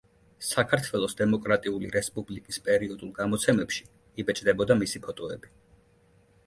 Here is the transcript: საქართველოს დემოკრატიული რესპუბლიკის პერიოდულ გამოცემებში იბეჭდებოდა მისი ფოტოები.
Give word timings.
საქართველოს 0.45 1.15
დემოკრატიული 1.19 1.91
რესპუბლიკის 1.97 2.59
პერიოდულ 2.71 3.13
გამოცემებში 3.21 3.87
იბეჭდებოდა 4.25 4.81
მისი 4.83 5.05
ფოტოები. 5.07 5.55